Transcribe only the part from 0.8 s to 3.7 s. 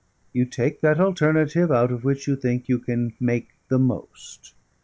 that alternative out of which you think that you can make